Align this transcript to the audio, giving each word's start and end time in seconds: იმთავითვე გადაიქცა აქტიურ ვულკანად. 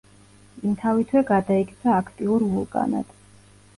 იმთავითვე 0.69 1.23
გადაიქცა 1.29 1.93
აქტიურ 1.99 2.47
ვულკანად. 2.55 3.13